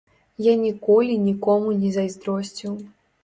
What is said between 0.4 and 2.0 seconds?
Я ніколі нікому не